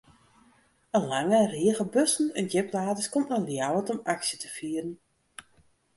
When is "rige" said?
1.51-1.85